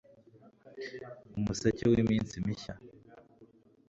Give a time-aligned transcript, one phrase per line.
[1.37, 2.73] Umuseke wiminsi mishya